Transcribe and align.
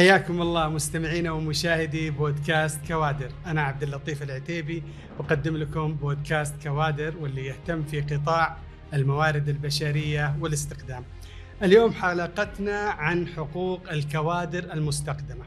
حياكم 0.00 0.42
الله 0.42 0.68
مستمعينا 0.68 1.30
ومشاهدي 1.30 2.10
بودكاست 2.10 2.86
كوادر. 2.88 3.30
أنا 3.46 3.62
عبد 3.62 3.82
اللطيف 3.82 4.22
العتيبي 4.22 4.82
أقدم 5.18 5.56
لكم 5.56 5.94
بودكاست 5.94 6.62
كوادر 6.62 7.14
واللي 7.20 7.46
يهتم 7.46 7.82
في 7.82 8.00
قطاع 8.00 8.56
الموارد 8.94 9.48
البشرية 9.48 10.36
والاستقدام 10.40 11.04
اليوم 11.62 11.92
حلقتنا 11.92 12.78
عن 12.78 13.26
حقوق 13.28 13.90
الكوادر 13.90 14.72
المستقدمه 14.72 15.44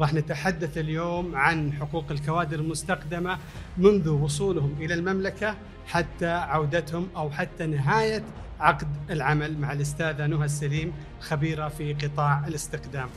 راح 0.00 0.14
نتحدث 0.14 0.78
اليوم 0.78 1.36
عن 1.36 1.72
حقوق 1.72 2.04
الكوادر 2.10 2.58
المستقدمه 2.58 3.38
منذ 3.78 4.08
وصولهم 4.08 4.76
إلى 4.80 4.94
المملكة 4.94 5.56
حتى 5.86 6.30
عودتهم 6.30 7.08
أو 7.16 7.30
حتى 7.30 7.66
نهاية 7.66 8.24
عقد 8.60 8.88
العمل 9.10 9.58
مع 9.58 9.72
الأستاذة 9.72 10.26
نهى 10.26 10.44
السليم 10.44 10.92
خبيرة 11.20 11.68
في 11.68 11.92
قطاع 11.94 12.46
الاستقدام. 12.46 13.08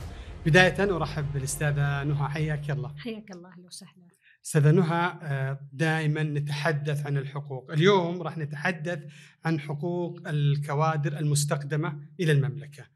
بداية 0.46 0.96
أرحب 0.96 1.32
بالأستاذة 1.32 2.04
نهى 2.04 2.28
حياك 2.28 2.70
الله. 2.70 2.94
حياك 2.98 3.30
الله 3.30 3.52
أهلا 3.52 3.66
وسهلا. 3.66 4.08
أستاذة 4.44 4.70
نهى 4.70 5.58
دائما 5.72 6.22
نتحدث 6.22 7.06
عن 7.06 7.16
الحقوق، 7.16 7.70
اليوم 7.70 8.22
راح 8.22 8.38
نتحدث 8.38 9.12
عن 9.44 9.60
حقوق 9.60 10.28
الكوادر 10.28 11.18
المستقدمة 11.18 12.00
إلى 12.20 12.32
المملكة. 12.32 12.86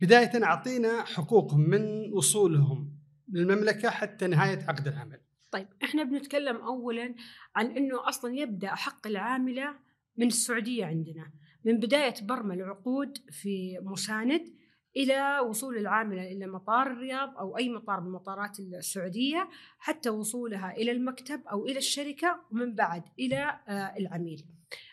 بداية 0.00 0.44
أعطينا 0.44 1.04
حقوقهم 1.04 1.60
من 1.60 2.12
وصولهم 2.12 2.98
للمملكة 3.28 3.90
حتى 3.90 4.26
نهاية 4.26 4.58
عقد 4.68 4.88
العمل. 4.88 5.20
طيب 5.50 5.68
إحنا 5.84 6.02
بنتكلم 6.02 6.56
اولا 6.56 7.14
عن 7.56 7.66
إنه 7.66 8.08
أصلا 8.08 8.34
يبدأ 8.34 8.74
حق 8.74 9.06
العاملة 9.06 9.74
من 10.16 10.26
السعودية 10.26 10.84
عندنا 10.86 11.30
من 11.64 11.80
بداية 11.80 12.14
برم 12.22 12.52
العقود 12.52 13.18
في 13.30 13.78
مساند 13.82 14.63
إلى 14.96 15.40
وصول 15.40 15.76
العاملة 15.76 16.32
إلى 16.32 16.46
مطار 16.46 16.86
الرياض 16.86 17.38
أو 17.38 17.56
أي 17.56 17.68
مطار 17.68 18.00
من 18.00 18.10
مطارات 18.10 18.60
السعودية 18.60 19.48
حتى 19.78 20.10
وصولها 20.10 20.72
إلى 20.76 20.90
المكتب 20.90 21.40
أو 21.46 21.66
إلى 21.66 21.78
الشركة 21.78 22.40
ومن 22.52 22.74
بعد 22.74 23.02
إلى 23.18 23.58
العميل. 23.98 24.44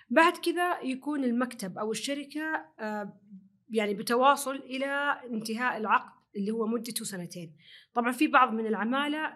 بعد 0.09 0.37
كذا 0.37 0.79
يكون 0.79 1.23
المكتب 1.23 1.77
أو 1.77 1.91
الشركة 1.91 2.65
يعني 3.69 3.93
بتواصل 3.93 4.55
إلى 4.55 5.21
انتهاء 5.31 5.77
العقد 5.77 6.21
اللي 6.35 6.51
هو 6.51 6.67
مدته 6.67 7.05
سنتين. 7.05 7.55
طبعا 7.93 8.11
في 8.11 8.27
بعض 8.27 8.53
من 8.53 8.67
العمالة 8.67 9.33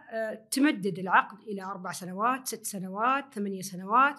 تمدد 0.51 0.99
العقد 0.99 1.41
إلى 1.47 1.63
أربع 1.63 1.91
سنوات 1.91 2.47
ست 2.47 2.65
سنوات 2.65 3.33
ثمانية 3.33 3.61
سنوات 3.61 4.15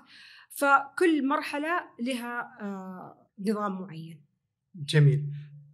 فكل 0.51 1.29
مرحلة 1.29 1.81
لها 2.01 3.17
نظام 3.39 3.83
معين. 3.83 4.21
جميل. 4.75 5.25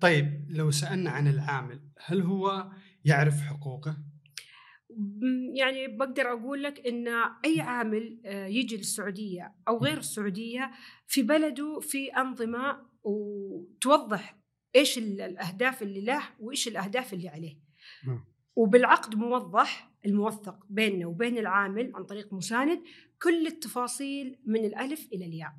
طيب 0.02 0.46
لو 0.48 0.70
سألنا 0.70 1.10
عن 1.10 1.28
العامل 1.28 1.80
هل 2.04 2.22
هو 2.22 2.70
يعرف 3.04 3.40
حقوقه؟ 3.40 3.96
يعني 5.54 5.96
بقدر 5.96 6.22
أقول 6.22 6.62
لك 6.62 6.86
إن 6.86 7.08
أي 7.44 7.60
عامل 7.60 8.20
يجي 8.24 8.76
للسعودية 8.76 9.54
أو 9.68 9.78
غير 9.78 9.98
السعودية 9.98 10.70
في 11.06 11.22
بلده 11.22 11.80
في 11.80 12.08
أنظمة 12.08 12.86
وتوضح 13.02 14.38
إيش 14.76 14.98
الأهداف 14.98 15.82
اللي 15.82 16.00
له 16.00 16.22
وإيش 16.40 16.68
الأهداف 16.68 17.12
اللي 17.12 17.28
عليه 17.28 17.58
م. 18.04 18.18
وبالعقد 18.56 19.14
موضح 19.14 19.92
الموثق 20.06 20.66
بيننا 20.70 21.06
وبين 21.06 21.38
العامل 21.38 21.92
عن 21.94 22.04
طريق 22.04 22.32
مساند 22.32 22.82
كل 23.22 23.46
التفاصيل 23.46 24.38
من 24.46 24.64
الألف 24.64 25.08
إلى 25.12 25.24
الياء 25.24 25.52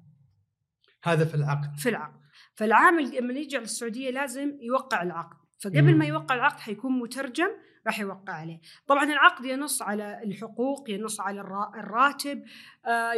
هذا 1.03 1.25
في 1.25 1.35
العقد 1.35 1.77
في 1.77 1.89
العقد 1.89 2.22
فالعامل 2.55 3.15
لما 3.17 3.33
يجي 3.33 3.55
على 3.55 3.63
السعودية 3.63 4.09
لازم 4.09 4.57
يوقع 4.61 5.01
العقد 5.01 5.37
فقبل. 5.59 5.97
ما 5.97 6.05
يوقع 6.05 6.35
العقد 6.35 6.59
حيكون 6.59 6.99
مترجم 6.99 7.49
راح 7.87 7.99
يوقع 7.99 8.33
عليه 8.33 8.59
طبعا 8.87 9.03
العقد 9.03 9.45
ينص 9.45 9.81
على 9.81 10.23
الحقوق 10.23 10.89
ينص 10.89 11.19
على 11.19 11.41
الراتب 11.77 12.43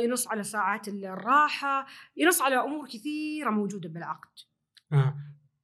ينص 0.04 0.28
على 0.28 0.44
ساعات 0.44 0.88
الراحة 0.88 1.86
ينص 2.18 2.42
على 2.42 2.56
أمور 2.56 2.88
كثيرة 2.88 3.50
موجودة 3.50 3.90
بالعقد 3.90 4.30
آه. 4.94 5.16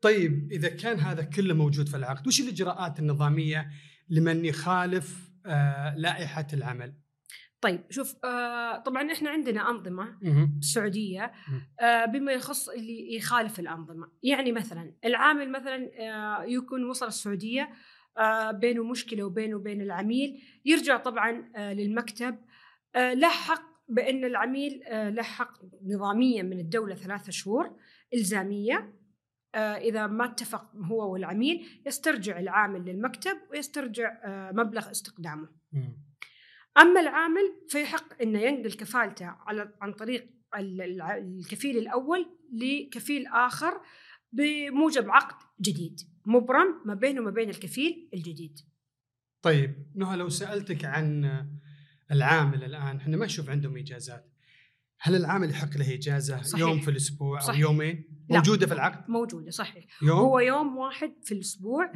طيب 0.01 0.51
إذا 0.51 0.69
كان 0.69 0.99
هذا 0.99 1.23
كله 1.23 1.53
موجود 1.53 1.89
في 1.89 1.97
العقد 1.97 2.27
وش 2.27 2.41
الإجراءات 2.41 2.99
النظامية 2.99 3.71
لمن 4.09 4.45
يخالف 4.45 5.31
آه 5.45 5.95
لائحة 5.95 6.47
العمل 6.53 6.93
طيب 7.61 7.81
شوف 7.89 8.15
آه 8.25 8.77
طبعا 8.77 9.11
إحنا 9.11 9.29
عندنا 9.29 9.69
أنظمة 9.69 10.17
سعوديه 10.61 11.31
آه 11.79 12.05
بما 12.05 12.31
يخص 12.31 12.69
اللي 12.69 13.15
يخالف 13.15 13.59
الأنظمة. 13.59 14.11
يعني 14.23 14.51
مثلا 14.51 14.93
العامل 15.05 15.51
مثلا 15.51 15.89
آه 15.99 16.43
يكون 16.43 16.83
وصل 16.89 17.07
السعودية 17.07 17.69
آه 18.17 18.51
بينه 18.51 18.83
مشكلة 18.83 19.23
وبينه 19.23 19.55
وبين 19.55 19.81
العميل 19.81 20.41
يرجع 20.65 20.97
طبعا 20.97 21.51
آه 21.55 21.73
للمكتب 21.73 22.37
آه 22.95 23.13
له 23.13 23.29
حق 23.29 23.63
بأن 23.89 24.25
العميل 24.25 24.83
آه 24.83 25.09
له 25.09 25.23
حق 25.23 25.53
نظاميا 25.85 26.43
من 26.43 26.59
الدولة 26.59 26.95
ثلاثة 26.95 27.31
شهور 27.31 27.75
إلزامية 28.13 28.93
إذا 29.55 30.07
ما 30.07 30.25
اتفق 30.25 30.75
هو 30.75 31.13
والعميل 31.13 31.81
يسترجع 31.85 32.39
العامل 32.39 32.85
للمكتب 32.85 33.37
ويسترجع 33.51 34.17
مبلغ 34.51 34.91
استقدامه. 34.91 35.49
أما 36.77 36.99
العامل 36.99 37.55
فيحق 37.69 38.21
أنه 38.21 38.39
ينقل 38.39 38.73
كفالته 38.73 39.25
على 39.25 39.73
عن 39.81 39.93
طريق 39.93 40.29
الكفيل 40.55 41.77
الأول 41.77 42.37
لكفيل 42.53 43.27
آخر 43.27 43.81
بموجب 44.31 45.09
عقد 45.09 45.47
جديد 45.61 45.99
مبرم 46.25 46.81
ما 46.85 46.93
بينه 46.93 47.21
وما 47.21 47.31
بين 47.31 47.49
الكفيل 47.49 48.09
الجديد. 48.13 48.59
طيب 49.41 49.91
نهى 49.95 50.17
لو 50.17 50.29
سألتك 50.29 50.85
عن 50.85 51.25
العامل 52.11 52.63
الآن 52.63 52.97
إحنا 52.97 53.17
ما 53.17 53.25
نشوف 53.25 53.49
عندهم 53.49 53.77
إجازات. 53.77 54.30
هل 55.03 55.15
العامل 55.15 55.49
يحق 55.49 55.77
له 55.77 55.93
إجازة 55.93 56.41
صحيح. 56.41 56.61
يوم 56.61 56.79
في 56.79 56.91
الأسبوع 56.91 57.39
صحيح. 57.39 57.55
أو 57.55 57.61
يومين 57.61 58.03
موجودة 58.29 58.67
في 58.67 58.73
العقد؟ 58.73 59.09
موجودة 59.09 59.51
صحيح. 59.51 59.85
يوم؟ 60.01 60.19
هو 60.19 60.39
يوم 60.39 60.77
واحد 60.77 61.13
في 61.23 61.33
الأسبوع 61.33 61.91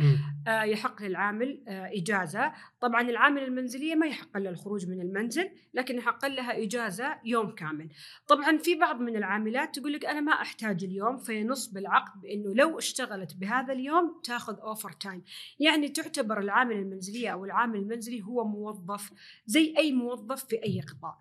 آه 0.47 0.63
يحق 0.63 1.01
للعامل 1.03 1.63
آه 1.67 1.89
إجازة. 1.93 2.53
طبعا 2.79 3.01
العامل 3.01 3.43
المنزلية 3.43 3.95
ما 3.95 4.07
يحق 4.07 4.37
له 4.37 4.49
الخروج 4.49 4.87
من 4.87 5.01
المنزل 5.01 5.49
لكن 5.73 5.97
يحق 5.97 6.25
لها 6.25 6.63
إجازة 6.63 7.17
يوم 7.25 7.55
كامل. 7.55 7.89
طبعا 8.27 8.57
في 8.57 8.75
بعض 8.75 8.99
من 8.99 9.15
العاملات 9.15 9.79
تقول 9.79 9.93
لك 9.93 10.05
أنا 10.05 10.21
ما 10.21 10.31
أحتاج 10.31 10.83
اليوم 10.83 11.17
فينص 11.17 11.67
بالعقد 11.67 12.21
بأنه 12.21 12.53
لو 12.53 12.77
اشتغلت 12.79 13.35
بهذا 13.35 13.73
اليوم 13.73 14.21
تأخذ 14.23 14.59
overtime 14.59 15.23
يعني 15.59 15.89
تعتبر 15.89 16.39
العامل 16.39 16.75
المنزلية 16.75 17.29
أو 17.29 17.45
العامل 17.45 17.79
المنزلي 17.79 18.21
هو 18.21 18.47
موظف 18.47 19.11
زي 19.45 19.73
أي 19.77 19.91
موظف 19.91 20.43
في 20.45 20.55
أي 20.63 20.81
قطاع. 20.81 21.19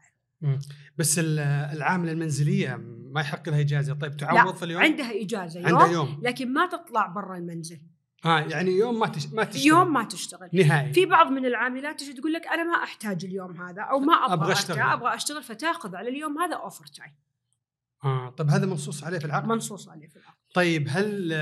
بس 0.98 1.20
العاملة 1.22 2.12
المنزلية 2.12 2.76
ما 3.12 3.20
يحق 3.20 3.48
لها 3.48 3.60
إجازة. 3.60 3.94
طيب 3.94 4.16
تعوض 4.16 4.54
في 4.54 4.64
اليوم؟ 4.64 4.82
عندها 4.82 5.22
إجازة 5.22 5.60
يوم, 5.60 5.68
عندها 5.68 5.92
يوم. 5.92 6.20
لكن 6.22 6.52
ما 6.52 6.66
تطلع 6.66 7.06
برا 7.06 7.36
المنزل. 7.36 7.80
آه 8.24 8.40
يعني 8.40 8.70
يوم 8.70 8.98
ما 8.98 9.06
تش... 9.06 9.26
ما 9.26 9.44
تشتغل. 9.44 9.66
يوم 9.66 9.92
ما 9.92 10.04
تشتغل. 10.04 10.48
نهائي. 10.52 10.92
في 10.92 11.06
بعض 11.06 11.30
من 11.30 11.46
العاملات 11.46 12.00
تجي 12.00 12.12
تقول 12.12 12.32
لك 12.32 12.46
أنا 12.46 12.64
ما 12.64 12.84
أحتاج 12.84 13.24
اليوم 13.24 13.62
هذا 13.62 13.82
أو 13.82 13.98
ما 13.98 14.12
أبغى, 14.14 14.34
أبغى 14.34 14.52
أشتغل. 14.52 14.80
أبغى 14.80 15.14
أشتغل 15.14 15.42
فتأخذ 15.42 15.96
على 15.96 16.08
اليوم 16.08 16.38
هذا 16.38 16.56
overtime 16.56 17.14
آه 18.04 18.30
طيب 18.30 18.50
هذا 18.50 18.66
منصوص 18.66 19.04
عليه 19.04 19.18
في 19.18 19.24
العقد؟ 19.24 19.48
منصوص 19.48 19.88
عليه 19.88 20.08
في 20.08 20.16
العقد. 20.16 20.38
طيب 20.54 20.86
هل 20.90 21.32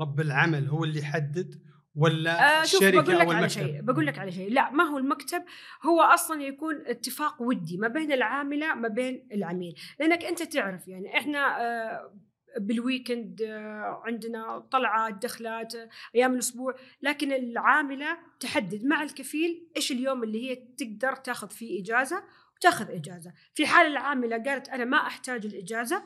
رب 0.00 0.20
العمل 0.20 0.68
هو 0.68 0.84
اللي 0.84 1.00
يحدد 1.00 1.62
ولا 1.94 2.60
آه 2.60 2.64
شوف 2.64 2.82
الشركة 2.82 3.02
بقول 3.02 3.18
لك 3.18 3.34
على 3.34 3.48
شيء 3.48 3.80
بقول 3.82 4.06
لك 4.06 4.18
على 4.18 4.32
شيء. 4.32 4.52
لا 4.52 4.70
ما 4.70 4.84
هو 4.84 4.98
المكتب 4.98 5.44
هو 5.82 6.00
أصلا 6.00 6.42
يكون 6.42 6.82
اتفاق 6.86 7.42
ودي 7.42 7.76
ما 7.76 7.88
بين 7.88 8.12
العاملة 8.12 8.74
ما 8.74 8.88
بين 8.88 9.28
العميل. 9.32 9.74
لأنك 10.00 10.24
أنت 10.24 10.42
تعرف 10.42 10.88
يعني 10.88 11.18
إحنا 11.18 11.60
آه 11.60 12.12
بال 12.58 12.77
weekend 12.77 13.42
آه 13.42 14.02
عندنا 14.06 14.58
طلعات 14.58 15.14
دخلات 15.14 15.74
أيام 16.14 16.34
الأسبوع 16.34 16.74
لكن 17.02 17.32
العاملة 17.32 18.18
تحدد 18.40 18.84
مع 18.84 19.02
الكفيل 19.02 19.68
إيش 19.76 19.92
اليوم 19.92 20.22
اللي 20.22 20.50
هي 20.50 20.56
تقدر 20.56 21.16
تاخذ 21.16 21.50
فيه 21.50 21.82
إجازة 21.82 22.22
تاخذ 22.62 22.90
إجازة. 22.90 23.32
في 23.54 23.66
حال 23.66 23.86
العامله 23.86 24.42
قالت 24.42 24.68
أنا 24.68 24.84
ما 24.84 24.96
أحتاج 24.96 25.46
الإجازة 25.46 26.02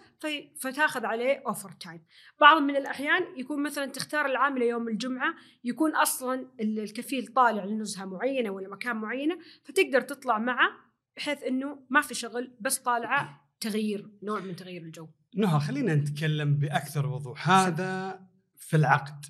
فتاخذ 0.60 1.06
عليه 1.06 1.42
overtime 1.46 2.02
بعض 2.40 2.62
من 2.62 2.76
الأحيان 2.76 3.22
يكون 3.36 3.62
مثلا 3.62 3.86
تختار 3.86 4.26
العامله 4.26 4.66
يوم 4.66 4.88
الجمعة 4.88 5.34
يكون 5.64 5.96
أصلا 5.96 6.48
الكفيل 6.60 7.26
طالع 7.26 7.64
لنزهة 7.64 8.04
معينة 8.04 8.50
ولا 8.50 8.68
مكان 8.68 8.96
معينة 8.96 9.38
فتقدر 9.64 10.00
تطلع 10.00 10.38
معه 10.38 10.70
بحيث 11.16 11.42
إنه 11.42 11.78
ما 11.90 12.00
في 12.00 12.14
شغل 12.14 12.56
بس 12.60 12.78
طالعة 12.78 13.50
تغيير 13.60 14.10
نوع 14.22 14.40
من 14.40 14.56
تغيير 14.56 14.82
الجو. 14.82 15.08
نهى 15.36 15.60
خلينا 15.60 15.94
نتكلم 15.94 16.56
بأكثر 16.56 17.06
وضوح. 17.06 17.50
هذا 17.50 18.20
في 18.56 18.76
العقد. 18.76 19.24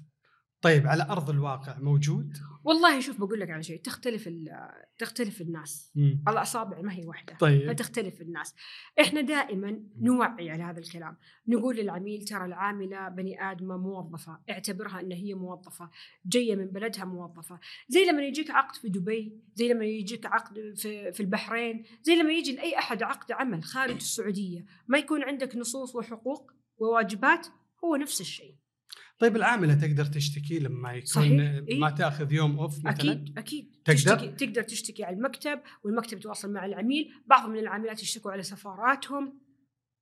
طيب 0.67 0.87
على 0.87 1.03
أرض 1.11 1.31
الواقع 1.31 1.79
موجود؟ 1.79 2.37
والله 2.65 3.01
شوف 3.01 3.19
بقول 3.19 3.41
لك 3.41 3.51
على 3.51 3.63
شيء 3.63 3.81
تختلف 3.81 4.29
تختلف 4.99 5.41
الناس. 5.41 5.93
مم. 5.95 6.25
الاصابع 6.29 6.81
ما 6.81 6.93
هي 6.93 7.07
واحدة 7.07 7.37
طيب. 7.41 7.73
فتختلف 7.73 8.21
الناس. 8.21 8.55
إحنا 9.01 9.21
دائما 9.21 9.81
نوعي 10.01 10.51
على 10.51 10.63
هذا 10.63 10.79
الكلام. 10.79 11.17
نقول 11.49 11.77
للعميل 11.77 12.25
ترى 12.25 12.45
العاملة 12.45 13.09
بني 13.09 13.51
آدمة 13.51 13.77
موظفة 13.77 14.41
اعتبرها 14.51 15.01
إن 15.01 15.13
هي 15.13 15.35
موظفة 15.35 15.91
جاية 16.27 16.57
من 16.57 16.67
بلدها 16.67 17.05
موظفة. 17.05 17.61
زي 17.89 18.05
لما 18.05 18.23
يجيك 18.23 18.51
عقد 18.51 18.77
في 18.77 18.89
دبي 18.89 19.41
زي 19.55 19.69
لما 19.69 19.85
يجيك 19.85 20.27
عقد 20.27 20.75
في 20.77 21.13
في 21.13 21.21
البحرين 21.21 21.85
زي 22.03 22.15
لما 22.15 22.33
يجي 22.33 22.57
لأي 22.57 22.79
أحد 22.79 23.03
عقد 23.03 23.33
عمل 23.33 23.65
خارج 23.65 23.95
السعودية 23.95 24.67
ما 24.89 24.99
يكون 24.99 25.23
عندك 25.23 25.57
نصوص 25.57 25.97
وحقوق 25.97 26.53
وواجبات 26.79 27.47
هو 27.85 27.97
نفس 27.97 28.21
الشيء. 28.21 28.55
طيب 29.19 29.37
العامله 29.37 29.75
تقدر 29.75 30.05
تشتكي 30.05 30.59
لما 30.59 30.93
يكون 30.93 31.07
صحيح. 31.07 31.41
إيه؟ 31.69 31.81
ما 31.81 31.91
تاخذ 31.91 32.33
يوم 32.33 32.59
اوف 32.59 32.79
مثلا 32.79 32.91
أكيد 32.91 33.39
أكيد 33.39 33.71
تقدر؟ 33.85 33.95
تشتكي 33.95 34.47
تقدر 34.47 34.63
تشتكي 34.63 35.05
على 35.05 35.17
المكتب 35.17 35.61
والمكتب 35.85 36.19
يتواصل 36.19 36.53
مع 36.53 36.67
العميل 36.67 37.13
بعض 37.27 37.49
من 37.49 37.59
العاملات 37.59 38.03
يشتكوا 38.03 38.33
على 38.33 38.43
سفاراتهم 38.43 39.39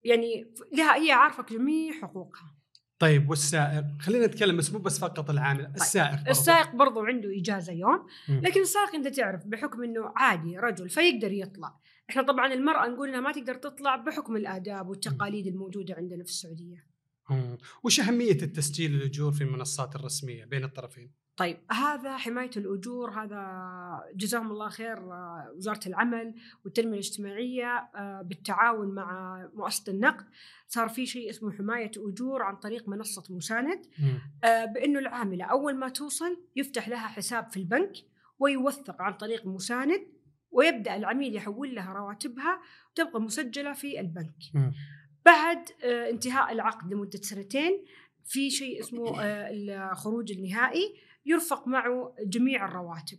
يعني 0.05 0.55
لها 0.73 0.97
هي 0.97 1.13
عارفة 1.13 1.43
جميع 1.43 1.93
حقوقها 1.93 2.55
طيب 2.99 3.31
والسائق 3.31 3.85
خلينا 4.01 4.27
نتكلم 4.27 4.57
بس 4.57 4.73
مو 4.73 4.79
بس 4.79 4.99
فقط 4.99 5.31
العامل 5.31 5.73
السائق 5.75 6.17
برضو. 6.17 6.31
السائق 6.31 6.75
برضو 6.77 7.01
عنده 7.01 7.39
إجازة 7.39 7.73
يوم 7.73 8.07
مم. 8.29 8.41
لكن 8.41 8.61
السائق 8.61 8.95
أنت 8.95 9.09
تعرف 9.09 9.47
بحكم 9.47 9.83
إنه 9.83 10.13
عادي 10.17 10.59
رجل 10.59 10.89
فيقدر 10.89 11.33
يطلع 11.33 11.81
إحنا 12.11 12.23
طبعا 12.23 12.53
المرأة 12.53 12.89
نقول 12.89 13.09
إنها 13.09 13.21
ما 13.21 13.33
تقدر 13.33 13.55
تطلع 13.55 13.97
بحكم 13.97 14.37
الآداب 14.37 14.89
والتقاليد 14.89 15.47
الموجودة 15.47 15.95
عندنا 15.95 16.25
في 16.25 16.31
السعودية. 16.31 16.94
وش 17.83 18.01
أهمية 18.01 18.43
التسجيل 18.43 18.95
الأجور 18.95 19.33
في 19.33 19.45
المنصات 19.45 19.97
الرسمية 19.97 20.45
بين 20.45 20.65
الطرفين؟ 20.65 21.25
طيب 21.37 21.57
هذا 21.71 22.17
حماية 22.17 22.51
الأجور 22.57 23.11
هذا 23.11 23.43
جزاهم 24.15 24.51
الله 24.53 24.69
خير 24.69 24.99
آه، 24.99 25.53
وزارة 25.57 25.81
العمل 25.87 26.35
والتنمية 26.65 26.93
الاجتماعية 26.93 27.91
آه، 27.97 28.23
بالتعاون 28.23 28.95
مع 28.95 29.39
مؤسسة 29.55 29.93
النقد 29.93 30.25
صار 30.69 30.89
في 30.89 31.07
شيء 31.07 31.31
اسمه 31.31 31.53
حماية 31.53 31.91
أجور 31.97 32.43
عن 32.43 32.57
طريق 32.57 32.89
منصة 32.89 33.25
مساند. 33.31 33.87
آه، 34.45 34.65
بأنه 34.65 34.99
العاملة 34.99 35.45
أول 35.45 35.75
ما 35.77 35.89
توصل 35.89 36.43
يفتح 36.57 36.89
لها 36.89 37.07
حساب 37.09 37.51
في 37.51 37.57
البنك 37.57 37.93
ويوثق 38.39 39.03
عن 39.03 39.13
طريق 39.13 39.47
مساند 39.47 40.07
ويبدأ 40.51 40.97
العميل 40.97 41.37
يحول 41.37 41.75
لها 41.75 41.93
رواتبها 41.93 42.61
وتبقى 42.93 43.21
مسجلة 43.21 43.73
في 43.73 44.01
البنك. 44.01 44.37
بعد 45.27 45.59
آه، 45.85 46.11
انتهاء 46.11 46.53
العقد 46.53 46.93
لمدة 46.93 47.19
سنتين 47.23 47.85
في 48.25 48.51
شيء 48.51 48.81
اسمه 48.81 49.21
آه، 49.23 49.51
الخروج 49.93 50.33
النهائي 50.33 50.95
يرفق 51.27 51.69
معه 51.69 52.15
جميع 52.27 52.65
الرواتب. 52.65 53.19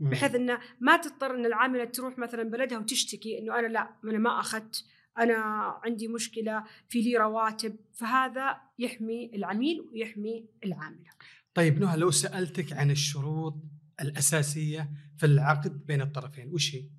بحيث 0.00 0.34
إنه 0.34 0.58
ما 0.80 0.96
تضطر 0.96 1.34
إن 1.34 1.46
العاملة 1.46 1.84
تروح 1.84 2.18
مثلا 2.18 2.42
بلدها 2.42 2.78
وتشتكي 2.78 3.38
إنه 3.38 3.58
أنا 3.58 3.66
لا 3.66 3.96
أنا 4.04 4.18
ما 4.18 4.40
أخذت 4.40 4.84
أنا 5.18 5.36
عندي 5.84 6.08
مشكلة 6.08 6.64
في 6.88 7.00
لي 7.00 7.16
رواتب 7.16 7.76
فهذا 7.92 8.60
يحمي 8.78 9.30
العميل 9.34 9.80
ويحمي 9.80 10.48
العاملة. 10.64 11.10
طيب 11.54 11.80
نهى 11.80 11.96
لو 11.96 12.10
سألتك 12.10 12.72
عن 12.72 12.90
الشروط 12.90 13.54
الأساسية 14.00 14.90
في 15.18 15.26
العقد 15.26 15.86
بين 15.86 16.00
الطرفين 16.00 16.52
وش 16.52 16.74
هي؟ 16.74 16.90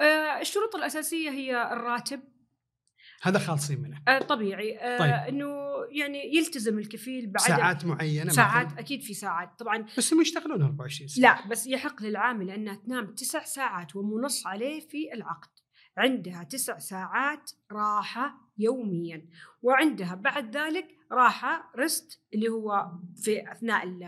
آه، 0.00 0.40
الشروط 0.40 0.74
الأساسية 0.76 1.30
هي 1.30 1.72
الراتب 1.72 2.20
هذا 3.24 3.38
خالصين 3.38 3.80
منه. 3.82 4.02
آه، 4.08 4.18
طبيعي. 4.18 4.78
آه، 4.78 4.98
طيب. 4.98 5.12
إنه 5.34 5.46
يعني 5.90 6.36
يلتزم 6.36 6.78
الكفيل 6.78 7.26
بعدم 7.26 7.46
ساعات 7.56 7.84
معينة 7.84 8.32
ساعات 8.32 8.66
مثلاً؟ 8.66 8.80
أكيد 8.80 9.02
في 9.02 9.14
ساعات. 9.14 9.58
طبعا 9.58 9.86
بس 9.98 10.12
هم 10.14 10.20
يشتغلون 10.20 10.62
24 10.62 11.08
ساعة. 11.08 11.42
لا 11.42 11.48
بس 11.48 11.66
يحق 11.66 12.02
للعامله 12.02 12.54
أنها 12.54 12.74
تنام 12.74 13.14
تسع 13.14 13.44
ساعات 13.44 13.96
ومنص 13.96 14.46
عليه 14.46 14.80
في 14.80 15.12
العقد. 15.14 15.48
عندها 15.98 16.42
تسع 16.42 16.78
ساعات 16.78 17.50
راحة 17.72 18.50
يوميا 18.58 19.26
وعندها 19.62 20.14
بعد 20.14 20.56
ذلك 20.56 20.86
راحة 21.12 21.70
رست 21.78 22.20
اللي 22.34 22.48
هو 22.48 22.92
في 23.16 23.52
أثناء 23.52 23.84
ال- 23.84 24.02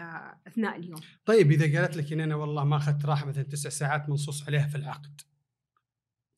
أثناء 0.46 0.76
اليوم. 0.76 1.00
طيب 1.24 1.50
إذا 1.52 1.80
قالت 1.80 1.96
لك 1.96 2.12
إن 2.12 2.20
أنا 2.20 2.34
والله 2.34 2.64
ما 2.64 2.76
أخذت 2.76 3.06
راحة 3.06 3.26
مثلا 3.26 3.42
تسع 3.42 3.68
ساعات 3.70 4.08
منصوص 4.08 4.46
عليها 4.46 4.66
في 4.66 4.74
العقد 4.76 5.20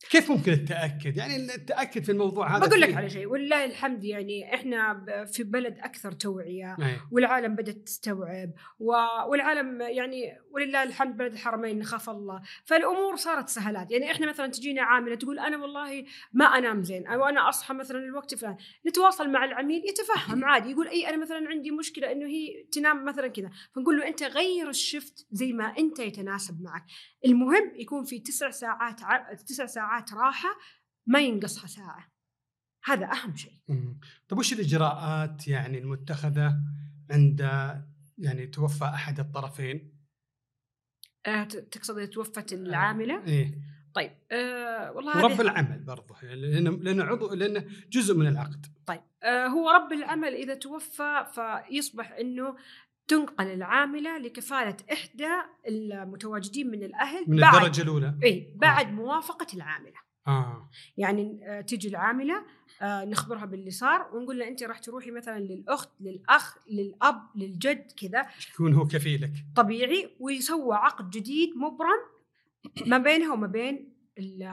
كيف 0.09 0.31
ممكن 0.31 0.51
التأكد؟ 0.51 1.17
يعني 1.17 1.35
التأكد 1.55 2.03
في 2.03 2.11
الموضوع 2.11 2.57
هذا 2.57 2.65
بقول 2.67 2.81
لك 2.81 2.95
على 2.97 3.09
شيء 3.09 3.27
ولله 3.27 3.65
الحمد 3.65 4.03
يعني 4.03 4.53
إحنا 4.53 5.05
في 5.33 5.43
بلد 5.43 5.77
أكثر 5.79 6.11
توعية 6.11 6.75
أي. 6.81 6.97
والعالم 7.11 7.55
بدأت 7.55 7.75
تستوعب 7.75 8.51
و- 8.79 9.29
والعالم 9.29 9.81
يعني 9.81 10.37
ولله 10.51 10.83
الحمد 10.83 11.17
بلد 11.17 11.33
الحرمين 11.33 11.79
نخاف 11.79 12.09
الله 12.09 12.41
فالأمور 12.65 13.15
صارت 13.15 13.49
سهلات 13.49 13.91
يعني 13.91 14.11
إحنا 14.11 14.29
مثلا 14.29 14.47
تجينا 14.47 14.81
عامله 14.81 15.15
تقول 15.15 15.39
أنا 15.39 15.57
والله 15.57 16.05
ما 16.33 16.45
أنام 16.45 16.83
زين 16.83 17.07
أو 17.07 17.25
أنا 17.25 17.49
أصحى 17.49 17.73
مثلا 17.73 17.97
الوقت 17.99 18.35
فلان 18.35 18.57
نتواصل 18.87 19.29
مع 19.29 19.45
العميل 19.45 19.81
يتفهم 19.89 20.45
عادي 20.45 20.69
يقول 20.71 20.87
إي 20.87 21.09
أنا 21.09 21.17
مثلا 21.17 21.47
عندي 21.49 21.71
مشكلة 21.71 22.11
إنه 22.11 22.25
هي 22.25 22.63
تنام 22.71 23.05
مثلا 23.05 23.27
كذا 23.27 23.49
فنقول 23.75 23.97
له 23.97 24.07
أنت 24.07 24.23
غير 24.23 24.69
الشفت 24.69 25.27
زي 25.31 25.53
ما 25.53 25.73
أنت 25.77 25.99
يتناسب 25.99 26.61
معك 26.61 26.83
المهم 27.25 27.71
يكون 27.75 28.05
في 28.05 28.19
تسع 28.19 28.49
ساعات 28.49 29.03
ع... 29.03 29.33
تسع 29.33 29.65
ساعات 29.65 30.13
راحة 30.13 30.49
ما 31.07 31.19
ينقصها 31.19 31.67
ساعة. 31.67 32.11
هذا 32.85 33.11
أهم 33.11 33.35
شيء. 33.35 33.53
طيب 34.27 34.39
وش 34.39 34.53
الإجراءات 34.53 35.47
يعني 35.47 35.77
المتخذة 35.77 36.55
عند 37.11 37.39
يعني 38.17 38.47
توفى 38.47 38.85
أحد 38.85 39.19
الطرفين؟ 39.19 39.99
أه 41.25 41.43
تقصد 41.43 42.07
توفت 42.07 42.53
العاملة؟ 42.53 43.23
إيه. 43.27 43.61
طيب 43.93 44.11
أه 44.31 44.91
والله 44.91 45.13
هذه 45.13 45.23
ورب 45.23 45.41
العمل 45.41 45.83
برضه 45.83 46.21
لأنه 46.21 46.71
لأنه 46.71 47.03
عضو 47.03 47.33
لأنه 47.33 47.65
جزء 47.89 48.15
من 48.17 48.27
العقد. 48.27 48.65
طيب 48.85 49.01
آه 49.23 49.47
هو 49.47 49.69
رب 49.69 49.93
العمل 49.93 50.33
إذا 50.33 50.55
توفى 50.55 51.25
فيصبح 51.33 52.11
أنه 52.11 52.55
تنقل 53.09 53.47
العاملة 53.47 54.17
لكفالة 54.17 54.77
إحدى 54.93 55.27
المتواجدين 55.67 56.71
من 56.71 56.83
الأهل 56.83 57.25
من 57.27 57.37
بعد 57.41 57.55
الدرجة 57.55 57.81
الأولى. 57.81 58.15
إيه 58.23 58.57
بعد 58.57 58.91
موافقة 58.93 59.47
العاملة. 59.53 59.93
آه. 60.27 60.69
يعني 60.97 61.39
آه 61.43 61.61
تيجي 61.61 61.87
العاملة 61.87 62.45
آه 62.81 63.05
نخبرها 63.05 63.45
باللي 63.45 63.71
صار 63.71 64.09
ونقول 64.15 64.39
لها 64.39 64.47
أنت 64.47 64.63
راح 64.63 64.79
تروحي 64.79 65.11
مثلا 65.11 65.39
للأخت 65.39 65.89
للأخ 66.01 66.57
للأب 66.71 67.21
للجد 67.35 67.91
كذا. 67.91 68.25
يكون 68.53 68.73
هو 68.73 68.87
كفيلك. 68.87 69.31
طبيعي 69.55 70.15
ويسوى 70.19 70.75
عقد 70.75 71.09
جديد 71.09 71.49
مبرم 71.57 71.99
ما 72.87 72.97
بينها 72.97 73.33
وما 73.33 73.47
بين 73.47 73.93
ال- 74.17 74.43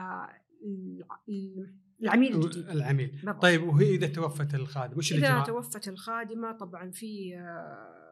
ال- 1.29 1.73
العميل 2.01 2.35
الجديد. 2.35 2.69
العميل. 2.69 3.07
بالضبط. 3.07 3.41
طيب 3.41 3.63
وهي 3.63 3.95
إذا 3.95 4.07
توفت 4.07 4.55
الخادم 4.55 4.97
وش 4.97 5.13
إذا 5.13 5.19
الإجراء؟ 5.19 5.45
توفت 5.45 5.87
الخادمة 5.87 6.51
طبعا 6.51 6.91
في 6.91 7.35
آه، 7.35 8.06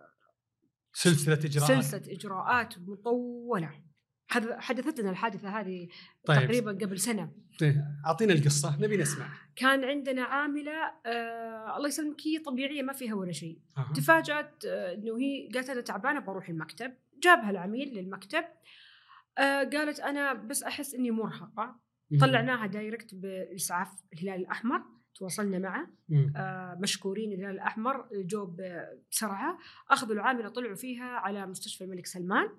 سلسلة 0.95 1.33
إجراءات. 1.33 1.83
سلسلة 1.83 2.13
إجراءات 2.13 2.73
مطولة. 2.79 3.71
حد- 4.27 4.59
حدثت 4.59 4.99
لنا 4.99 5.09
الحادثة 5.09 5.49
هذه 5.59 5.87
طيب. 6.25 6.39
تقريبا 6.39 6.71
قبل 6.71 6.99
سنة. 6.99 7.31
طيب، 7.59 7.75
أعطينا 8.05 8.33
القصة 8.33 8.77
نبي 8.81 8.97
نسمع. 8.97 9.27
كان 9.55 9.83
عندنا 9.83 10.23
عاملة 10.23 10.91
آه 11.05 11.77
الله 11.77 11.87
يسلمك 11.87 12.27
هي 12.27 12.39
طبيعية 12.39 12.81
ما 12.81 12.93
فيها 12.93 13.13
ولا 13.13 13.31
شيء. 13.31 13.59
أها. 13.77 13.93
تفاجأت 13.95 14.65
آه 14.65 14.93
إنه 14.93 15.17
هي 15.19 15.49
قالت 15.53 15.69
أنا 15.69 15.81
تعبانة 15.81 16.19
بروح 16.19 16.49
المكتب. 16.49 16.93
جابها 17.23 17.49
العميل 17.49 17.93
للمكتب 17.97 18.43
آه 19.37 19.63
قالت 19.63 19.99
أنا 19.99 20.33
بس 20.33 20.63
أحس 20.63 20.95
إني 20.95 21.11
مرهقة. 21.11 21.79
مم. 22.11 22.19
طلعناها 22.19 22.67
دايركت 22.67 23.15
بإسعاف 23.15 23.87
الهلال 24.13 24.41
الأحمر. 24.41 24.81
تواصلنا 25.15 25.59
معه. 25.59 25.87
آه، 26.35 26.77
مشكورين 26.81 27.31
الهلال 27.33 27.51
الأحمر 27.55 28.09
جو 28.13 28.45
ب- 28.45 28.85
بسرعة. 29.11 29.57
اخذوا 29.89 30.13
العامله 30.15 30.49
طلعوا 30.49 30.75
فيها 30.75 31.05
على 31.05 31.45
مستشفى 31.45 31.83
الملك 31.83 32.05
سلمان. 32.05 32.49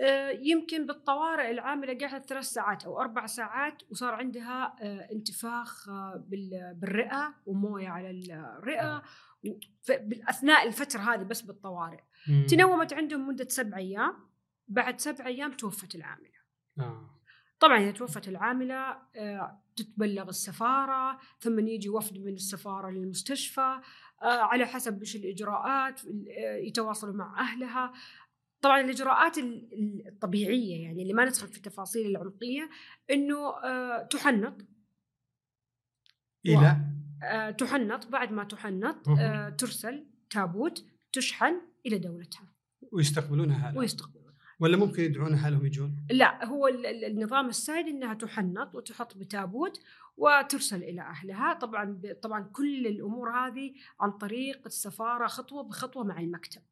آه، 0.00 0.30
يمكن 0.30 0.86
بالطوارئ 0.86 1.50
العاملة 1.50 1.98
قعدت 2.06 2.28
ثلاث 2.28 2.44
ساعات 2.44 2.84
أو 2.84 3.00
أربع 3.00 3.26
ساعات 3.26 3.82
وصار 3.90 4.14
عندها 4.14 4.76
آه، 4.82 5.08
انتفاخ 5.12 5.88
آه، 5.88 6.24
بال- 6.28 6.74
بالرئة 6.74 7.34
وموية 7.46 7.88
على 7.88 8.10
الرئة. 8.10 9.02
باثناء 9.88 10.66
الفترة 10.66 11.00
هذه 11.00 11.22
بس 11.22 11.40
بالطوارئ. 11.42 12.00
مم. 12.28 12.46
تنومت 12.48 12.92
عندهم 12.92 13.28
مدة 13.28 13.48
سبع 13.48 13.76
أيام. 13.76 14.14
بعد 14.68 15.00
سبع 15.00 15.26
أيام 15.26 15.52
توفت 15.52 15.94
العاملة. 15.94 16.30
آه. 16.78 17.10
طبعا 17.60 17.78
إذا 17.78 17.90
توفت 17.90 18.28
العاملة 18.28 18.96
آه، 19.16 19.60
تتبلغ 19.76 20.28
السفارة 20.28 21.18
ثم 21.40 21.58
يجي 21.58 21.88
وفد 21.88 22.18
من 22.18 22.34
السفارة 22.34 22.90
للمستشفى 22.90 23.80
آه، 24.22 24.26
على 24.26 24.66
حسب 24.66 25.00
إيش 25.00 25.16
الإجراءات 25.16 26.00
آه، 26.04 26.56
يتواصلوا 26.56 27.14
مع 27.14 27.40
أهلها. 27.40 27.92
طبعا 28.60 28.80
الإجراءات 28.80 29.38
ال- 29.38 29.72
ال- 29.72 30.08
الطبيعيه 30.08 30.82
يعني 30.82 31.02
اللي 31.02 31.12
ما 31.12 31.24
ندخل 31.24 31.48
في 31.48 31.56
التفاصيل 31.56 32.06
العمقية 32.06 32.70
إنه 33.10 33.52
تحنط. 34.02 34.64
إلى 36.46 36.76
آه، 37.24 37.50
تحنط. 37.50 38.06
بعد 38.06 38.32
ما 38.32 38.44
تحنط 38.44 39.06
ترسل 39.60 40.06
تابوت 40.30 40.84
تشحن 41.12 41.60
إلى 41.86 41.98
دولتها. 41.98 42.48
ويستقبلون 42.92 43.50
اهلها 43.50 43.78
ويستقبلون 43.78 44.25
ولا 44.58 44.76
ممكن 44.76 45.02
يدعون 45.02 45.32
اهلهم 45.32 45.66
يجون؟ 45.66 46.06
لا 46.10 46.44
هو 46.44 46.68
النظام 47.06 47.48
السائد 47.48 47.86
إنها 47.86 48.14
تحنط 48.14 48.74
وتحط 48.74 49.16
بتابوت 49.16 49.80
وترسل 50.16 50.82
إلى 50.82 51.02
أهلها. 51.02 51.54
طبعا 51.54 52.00
طبعا 52.22 52.50
كل 52.52 52.86
الأمور 52.86 53.30
هذه 53.30 53.74
عن 54.00 54.10
طريق 54.10 54.66
السفارة 54.66 55.26
خطوة 55.26 55.62
بخطوة 55.62 56.04
مع 56.04 56.20
المكتب. 56.20 56.62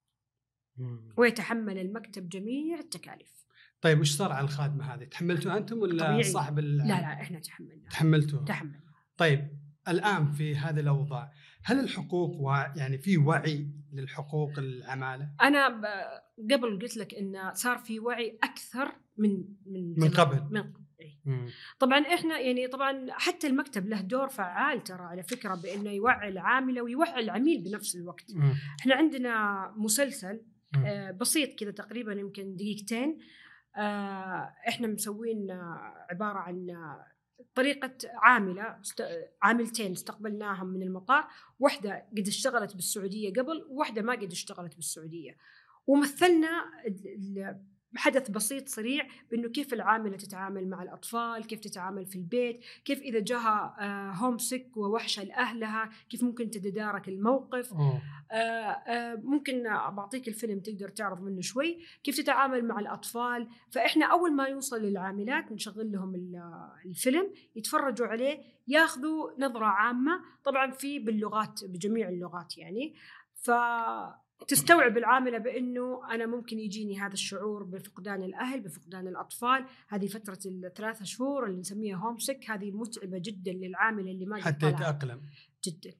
ويتحمل 1.16 1.78
المكتب 1.78 2.28
جميع 2.28 2.78
التكاليف. 2.78 3.44
طيب 3.80 4.00
وش 4.00 4.16
صار 4.16 4.32
على 4.32 4.44
الخادمة 4.44 4.94
هذه؟ 4.94 5.04
تحملتوا 5.04 5.56
أنتم 5.56 5.78
ولا 5.78 6.04
طبيعي. 6.04 6.22
صاحب 6.22 6.58
لا 6.58 6.82
لا 6.82 7.12
إحنا 7.12 7.38
تحملنا. 7.38 7.88
تحملتوا 7.90 8.44
تحملنا. 8.44 8.80
طيب 9.16 9.58
الآن 9.88 10.32
في 10.32 10.56
هذه 10.56 10.80
الأوضاع 10.80 11.32
هل 11.64 11.80
الحقوق 11.80 12.40
و... 12.40 12.50
يعني 12.76 12.98
في 12.98 13.18
وعي 13.18 13.70
للحقوق 13.94 14.58
العماله؟ 14.58 15.30
أنا. 15.42 15.66
قبل 16.52 16.78
قلت 16.82 16.96
لك 16.96 17.14
انه 17.14 17.52
صار 17.52 17.78
في 17.78 18.00
وعي 18.00 18.38
أكثر 18.42 18.92
من 19.16 19.44
من 19.66 19.94
من 19.98 20.10
قبل 20.10 20.42
من 20.50 20.72
طبعا 21.78 21.98
إحنا 21.98 22.38
يعني 22.38 22.68
طبعا 22.68 23.06
حتى 23.10 23.46
المكتب 23.46 23.88
له 23.88 24.00
دور 24.00 24.28
فعال 24.28 24.84
ترى 24.84 25.02
على 25.02 25.22
فكرة 25.22 25.54
بإنه 25.54 25.90
يوعي 25.90 26.28
العاملة 26.28 26.82
ويوعي 26.82 27.20
العميل 27.20 27.62
بنفس 27.62 27.96
الوقت 27.96 28.34
مم. 28.34 28.54
إحنا 28.80 28.94
عندنا 28.94 29.74
مسلسل 29.76 30.40
آه 30.86 31.10
بسيط 31.10 31.58
كذا 31.58 31.70
تقريبا 31.70 32.12
يمكن 32.12 32.56
دقيقتين 32.56 33.18
آه 33.76 34.54
إحنا 34.68 34.86
مسوين 34.86 35.50
آه 35.50 36.06
عبارة 36.10 36.38
عن 36.38 36.70
آه 36.70 37.06
طريقة 37.54 37.94
عاملة. 38.14 38.80
عاملتين 39.42 39.92
استقبلناهم 39.92 40.66
من 40.66 40.82
المطار 40.82 41.28
واحدة 41.60 42.06
قد 42.16 42.26
اشتغلت 42.26 42.74
بالسعودية 42.74 43.32
قبل 43.32 43.66
وواحدة 43.68 44.02
ما 44.02 44.12
قد 44.12 44.32
اشتغلت 44.32 44.76
بالسعودية 44.76 45.36
ومثلنا 45.86 46.64
حدث 47.96 48.30
بسيط 48.30 48.68
سريع 48.68 49.06
بأنه 49.30 49.48
كيف 49.48 49.72
العاملة 49.74 50.16
تتعامل 50.16 50.68
مع 50.68 50.82
الأطفال، 50.82 51.46
كيف 51.46 51.60
تتعامل 51.60 52.06
في 52.06 52.16
البيت، 52.16 52.60
كيف 52.84 53.00
إذا 53.00 53.20
جاها 53.20 53.76
هوم 54.16 54.38
سيك 54.38 54.76
ووحشة 54.76 55.24
لأهلها، 55.24 55.90
كيف 56.08 56.22
ممكن 56.22 56.50
تتدارك 56.50 57.08
الموقف. 57.08 57.72
أوه. 57.72 58.02
ممكن 59.16 59.62
بعطيك 59.72 60.28
الفيلم 60.28 60.60
تقدر 60.60 60.88
تعرض 60.88 61.22
منه 61.22 61.40
شوي، 61.40 61.78
كيف 62.02 62.16
تتعامل 62.16 62.64
مع 62.64 62.80
الأطفال، 62.80 63.48
فإحنا 63.70 64.06
أول 64.06 64.32
ما 64.32 64.46
يوصل 64.46 64.82
للعاملات 64.82 65.52
نشغل 65.52 65.92
لهم 65.92 66.14
الفيلم 66.86 67.32
يتفرجوا 67.56 68.06
عليه 68.06 68.40
ياخذوا 68.68 69.30
نظرة 69.38 69.66
عامة، 69.66 70.20
طبعا 70.44 70.70
في 70.70 70.98
باللغات 70.98 71.60
بجميع 71.64 72.08
اللغات 72.08 72.58
يعني. 72.58 72.94
ف 73.34 73.50
تستوعب 74.48 74.98
العاملة 74.98 75.38
بأنه 75.38 76.14
أنا 76.14 76.26
ممكن 76.26 76.58
يجيني 76.58 77.00
هذا 77.00 77.12
الشعور 77.12 77.62
بفقدان 77.62 78.22
الأهل 78.22 78.60
بفقدان 78.60 79.08
الأطفال. 79.08 79.64
هذه 79.88 80.06
فترة 80.06 80.38
الثلاث 80.46 81.02
شهور 81.02 81.46
اللي 81.46 81.60
نسميها 81.60 81.96
هوم 81.96 82.18
سيك 82.18 82.50
هذه 82.50 82.70
متعبة 82.70 83.18
جدا 83.18 83.52
للعاملة 83.52 84.10
اللي 84.10 84.26
ما 84.26 84.42
حتى 84.42 84.68
يتأقلم. 84.68 85.20
جدا. 85.64 85.94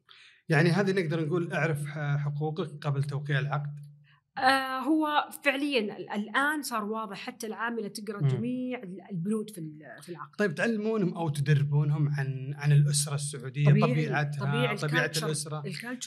يعني 0.49 0.71
هذه 0.71 0.93
نقدر 0.93 1.27
نقول 1.27 1.53
أعرف 1.53 1.87
حقوقك 1.97 2.87
قبل 2.87 3.05
توقيع 3.05 3.39
العقد؟ 3.39 3.94
آه 4.39 4.79
هو 4.79 5.29
فعليا 5.43 5.99
الآن 6.15 6.63
صار 6.63 6.85
واضح 6.85 7.17
حتى 7.19 7.47
العاملة 7.47 7.89
تقرأ 7.89 8.21
جميع 8.21 8.83
البنود 9.11 9.51
في 9.51 9.79
في 10.03 10.09
العقد. 10.09 10.37
طيب 10.39 10.55
تعلمونهم 10.55 11.15
أو 11.15 11.29
تدربونهم 11.29 12.09
عن 12.09 12.55
عن 12.57 12.73
الأسرة 12.73 13.15
السعودية 13.15 13.71
طبيعي 13.71 13.93
طبيعتها 13.93 14.41
طبيعي 14.41 14.77
طبيعة 14.77 15.13
الأسرة. 15.17 15.63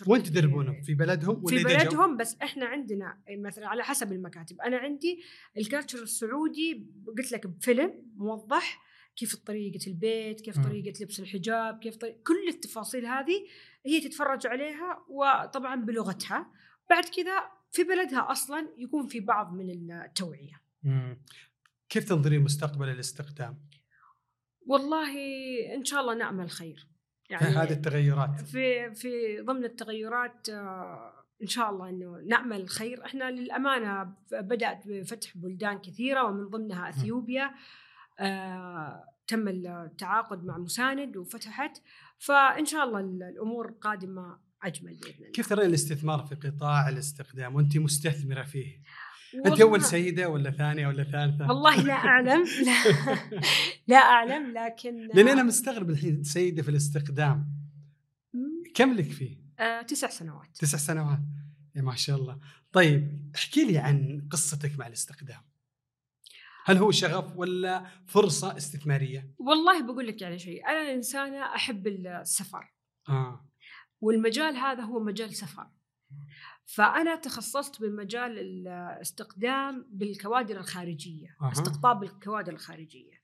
وين 0.07 0.24
تدربونهم؟ 0.24 0.81
في 0.81 0.93
بلدهم 0.93 1.43
ولا 1.43 1.57
في 1.57 1.63
بلدهم 1.63 2.17
بس 2.17 2.38
إحنا 2.41 2.65
عندنا 2.65 3.17
مثلا 3.29 3.67
على 3.67 3.84
حسب 3.84 4.12
المكاتب. 4.12 4.62
أنا 4.62 4.77
عندي 4.77 5.22
الكالتشر 5.57 6.03
السعودي 6.03 6.88
قلت 7.17 7.31
لك 7.31 7.48
بفيلم 7.48 7.93
موضح 8.15 8.88
كيف 9.15 9.36
طريقة 9.36 9.88
البيت 9.88 10.41
كيف 10.41 10.60
طريقة 10.60 11.03
لبس 11.03 11.19
الحجاب 11.19 11.79
كيف 11.79 11.96
طريقة 11.96 12.17
كل 12.24 12.48
التفاصيل 12.50 13.05
هذه 13.05 13.46
هي 13.86 14.00
تتفرج 14.00 14.48
عليها 14.48 15.05
وطبعا 15.10 15.75
بلغتها. 15.75 16.51
بعد 16.89 17.03
كذا 17.03 17.57
في 17.71 17.83
بلدها 17.83 18.31
أصلا 18.31 18.67
يكون 18.77 19.07
في 19.07 19.19
بعض 19.19 19.53
من 19.53 19.91
التوعية. 19.91 20.62
مم. 20.83 21.21
كيف 21.89 22.09
تنظرين 22.09 22.41
مستقبل 22.41 22.89
الاستخدام؟ 22.89 23.59
والله 24.65 25.13
إن 25.75 25.86
شاء 25.86 26.01
الله 26.01 26.13
نامل 26.15 26.50
خير. 26.50 26.88
يعني 27.29 27.45
هذه 27.45 27.74
التغيرات 27.74 28.41
في 28.41 28.93
في 28.93 29.41
ضمن 29.41 29.65
التغيرات 29.65 30.50
إن 31.41 31.47
شاء 31.47 31.69
الله 31.69 31.89
إنه 31.89 32.21
نامل 32.27 32.62
الخير، 32.62 33.05
إحنا 33.05 33.31
للأمانة 33.31 34.13
بدأت 34.31 34.88
بفتح 34.88 35.38
بلدان 35.38 35.79
كثيرة 35.79 36.24
ومن 36.24 36.50
ضمنها 36.50 36.89
إثيوبيا. 36.89 37.55
آه 38.19 39.13
تم 39.27 39.47
التعاقد 39.47 40.45
مع 40.45 40.57
مساند 40.57 41.17
وفتحت 41.17 41.81
فإن 42.17 42.65
شاء 42.65 42.86
الله 42.86 43.00
الأمور 43.00 43.71
قادمة 43.71 44.39
أجمل 44.64 44.96
بإذن 44.96 45.16
الله. 45.18 45.32
كيف 45.32 45.50
ترى 45.50 45.66
الاستثمار 45.66 46.26
في 46.26 46.36
قطاع 46.36 46.90
الاستخدام؟ 46.90 47.56
وانت 47.56 47.78
مستثمرة 47.78 48.44
فيه؟ 48.44 48.82
انت 49.46 49.62
اول 49.62 49.82
سيدة 49.84 50.30
ولا 50.30 50.52
ثانية 50.52 50.88
ولا 50.88 51.04
ثالثة؟ 51.04 51.48
والله 51.48 51.84
لا 51.84 51.94
أعلم. 51.94 52.44
لا, 52.68 52.74
لا 53.88 53.98
أعلم 53.98 54.54
لكن 54.58 55.08
لأن 55.14 55.28
أنا 55.28 55.44
مستغرب 55.44 55.90
الحين 55.90 56.24
سيدة 56.24 56.64
في 56.64 56.70
الاستخدام. 56.70 57.58
كم 58.74 58.94
لك 58.94 59.12
فيه؟ 59.12 59.38
آه، 59.60 59.82
تسع 59.82 60.10
سنوات. 60.10 60.58
تسع 60.58 60.78
سنوات. 60.78 61.20
يا 61.76 61.82
ما 61.82 61.96
شاء 61.96 62.18
الله. 62.18 62.40
طيب 62.72 63.32
احكي 63.36 63.66
لي 63.66 63.78
عن 63.78 64.28
قصتك 64.32 64.80
مع 64.80 64.88
الاستخدام. 64.88 65.42
هل 66.66 66.78
هو 66.78 66.92
شغف 66.92 67.38
ولا 67.38 67.86
فرصة 68.06 68.58
استثمارية؟ 68.58 69.32
والله 69.40 69.84
بقول 69.84 70.08
لك 70.08 70.22
يعني 70.22 70.40
شيء. 70.40 70.68
أنا 70.68 70.94
إنسانة 70.94 71.56
أحب 71.56 71.88
السفر. 71.88 72.74
آه. 73.10 73.47
والمجال 74.01 74.56
هذا 74.56 74.84
هو 74.84 75.00
مجال 75.00 75.36
سفر. 75.36 75.68
فأنا 76.66 77.16
تخصصت 77.16 77.82
بمجال 77.82 78.39
الاستخدام 78.39 79.86
بالكوادر 79.89 80.58
الخارجية 80.58 81.38
أه. 81.42 81.51
استقطاب 81.51 82.04
الكوادر 82.04 82.54
الخارجية. 82.54 83.18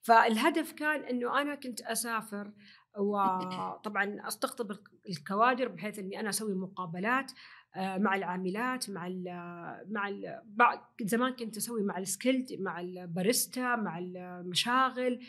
فالهدف 0.00 0.72
كان 0.72 1.00
أنه 1.00 1.40
أنا 1.40 1.54
كنت 1.54 1.80
أسافر 1.80 2.52
وطبعا 2.98 4.16
أستقطب 4.28 4.76
الكوادر 5.08 5.68
بحيث 5.68 5.98
إني 5.98 6.20
أنا 6.20 6.28
أسوي 6.28 6.54
مقابلات 6.54 7.32
مع 7.76 8.14
العاملات 8.14 8.90
مع 8.90 9.06
ال 9.06 9.24
مع 9.90 10.08
ال 10.08 10.40
زمان 11.02 11.32
كنت 11.32 11.56
أسوي 11.56 11.82
مع 11.82 11.98
السكيلد 11.98 12.52
مع 12.60 12.80
الباريستا 12.80 13.76
مع 13.76 13.98
المشاغل. 13.98 15.26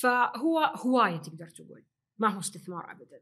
فهو 0.00 0.58
هواية 0.58 1.16
تقدر 1.16 1.48
تقول 1.48 1.84
ما 2.18 2.28
هو 2.28 2.38
استثمار 2.38 2.90
ابدا. 2.90 3.20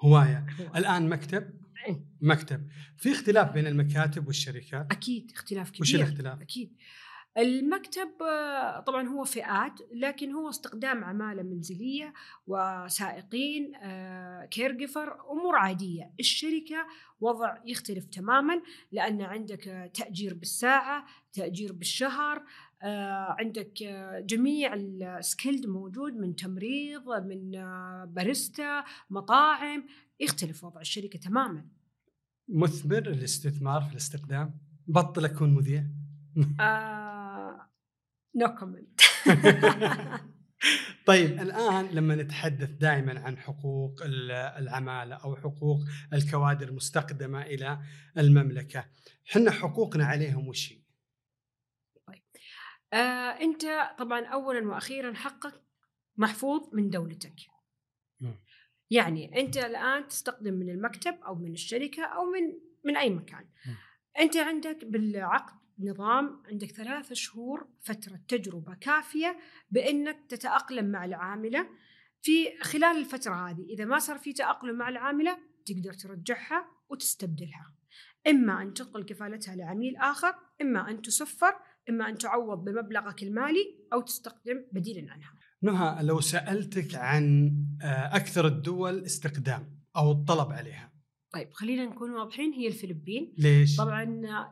هواية. 0.00 0.46
الآن 0.76 1.08
مكتب. 1.08 1.50
مكتب. 2.20 2.68
في 2.96 3.12
اختلاف 3.12 3.52
بين 3.52 3.66
المكاتب 3.66 4.26
والشركات؟ 4.26 4.86
أكيد 4.90 5.30
اختلاف 5.34 5.70
كبير. 5.70 5.80
وش 5.80 5.94
الاختلاف؟ 5.94 6.40
أكيد. 6.40 6.76
المكتب 7.38 8.08
طبعا 8.86 9.08
هو 9.08 9.24
فئات 9.24 9.72
لكن 9.94 10.32
هو 10.32 10.48
استقدام 10.48 11.04
عمالة 11.04 11.42
منزلية 11.42 12.12
وسائقين 12.46 13.72
caregiver 14.50 15.30
أمور 15.30 15.56
عادية. 15.56 16.12
الشركة 16.20 16.86
وضع 17.20 17.56
يختلف 17.66 18.04
تماما 18.04 18.62
لأن 18.92 19.22
عندك 19.22 19.90
تأجير 19.94 20.34
بالساعة 20.34 21.06
تأجير 21.32 21.72
بالشهر 21.72 22.44
عندك 22.82 23.82
جميع 24.24 24.74
ال 24.74 24.86
skilled 24.86 25.66
موجود 25.66 26.12
من 26.12 26.36
تمريض 26.36 27.08
من 27.08 27.50
باريستا 28.14 28.84
مطاعم 29.10 29.86
يختلف 30.20 30.64
وضع 30.64 30.80
الشركة 30.80 31.18
تماما. 31.18 31.68
مثمر 32.48 32.98
الاستثمار 32.98 33.82
في 33.82 33.92
الاستقدام؟ 33.92 34.58
بطل 34.86 35.24
أكون 35.24 35.54
مذيع؟ 35.54 35.84
no 38.36 38.54
comment 38.58 39.00
طيب 41.06 41.40
الآن 41.40 41.86
لما 41.86 42.14
نتحدث 42.14 42.70
دائما 42.70 43.20
عن 43.20 43.38
حقوق 43.38 44.02
العمالة 44.58 45.14
أو 45.14 45.36
حقوق 45.36 45.80
الكوادر 46.12 46.68
المستقدمة 46.68 47.42
إلى 47.42 47.80
المملكة، 48.18 48.84
إحنا 49.30 49.50
حقوقنا 49.50 50.04
عليهم 50.04 50.48
وش 50.48 50.72
هي؟ 50.72 50.87
آه 52.92 53.30
أنت 53.40 53.94
طبعا 53.98 54.26
اولا 54.26 54.68
وأخيرا 54.68 55.14
حقك 55.14 55.62
محفوظ 56.16 56.68
من 56.72 56.90
دولتك. 56.90 57.36
م. 58.20 58.32
يعني 58.90 59.40
أنت 59.40 59.56
الآن 59.56 60.08
تستخدم 60.08 60.54
من 60.54 60.70
المكتب 60.70 61.14
أو 61.26 61.34
من 61.34 61.52
الشركة 61.52 62.04
أو 62.04 62.24
من 62.24 62.58
من 62.84 62.96
أي 62.96 63.10
مكان. 63.10 63.44
م. 63.66 63.70
أنت 64.20 64.36
عندك 64.36 64.84
بالعقد 64.84 65.58
نظام 65.78 66.42
عندك 66.46 66.70
ثلاثة 66.70 67.14
شهور 67.14 67.68
فترة 67.80 68.20
تجربة 68.28 68.74
كافية 68.74 69.38
بأنك 69.70 70.18
تتأقلم 70.28 70.90
مع 70.90 71.04
العاملة 71.04 71.68
في 72.22 72.58
خلال 72.60 72.96
الفترة 72.96 73.50
هذه 73.50 73.66
إذا 73.70 73.84
ما 73.84 73.98
صار 73.98 74.18
في 74.18 74.32
تأقلم 74.32 74.74
مع 74.74 74.88
العاملة 74.88 75.38
تقدر 75.66 75.92
ترجعها 75.92 76.68
وتستبدلها 76.88 77.74
إما 78.26 78.62
أن 78.62 78.74
تنقل 78.74 79.04
كفالتها 79.04 79.56
لعميل 79.56 79.96
آخر 79.96 80.34
إما 80.62 80.90
أن 80.90 81.02
تسفر 81.02 81.54
إما 81.88 82.08
أن 82.08 82.18
تعوض 82.18 82.64
بمبلغك 82.64 83.22
المالي 83.22 83.74
أو 83.92 84.00
تستخدم 84.00 84.64
بديلا 84.72 85.12
عنها. 85.12 85.32
نهى 85.62 86.02
لو 86.02 86.20
سألتك 86.20 86.94
عن 86.94 87.54
آه، 87.82 88.16
أكثر 88.16 88.46
الدول 88.46 89.04
استخدام 89.04 89.78
أو 89.96 90.12
الطلب 90.12 90.52
عليها. 90.52 90.92
طيب 91.32 91.52
خلينا 91.52 91.84
نكون 91.84 92.10
واضحين 92.10 92.52
هي 92.52 92.68
الفلبين. 92.68 93.34
ليش؟ 93.38 93.76
طبعا 93.76 94.04